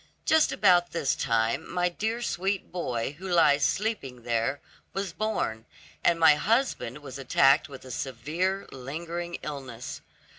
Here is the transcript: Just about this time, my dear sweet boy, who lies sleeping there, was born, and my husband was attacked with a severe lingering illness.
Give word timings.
Just 0.25 0.51
about 0.51 0.93
this 0.93 1.13
time, 1.15 1.69
my 1.71 1.87
dear 1.87 2.23
sweet 2.23 2.71
boy, 2.71 3.17
who 3.19 3.27
lies 3.29 3.63
sleeping 3.63 4.23
there, 4.23 4.59
was 4.93 5.13
born, 5.13 5.67
and 6.03 6.19
my 6.19 6.33
husband 6.33 6.97
was 7.03 7.19
attacked 7.19 7.69
with 7.69 7.85
a 7.85 7.91
severe 7.91 8.67
lingering 8.71 9.37
illness. 9.43 10.01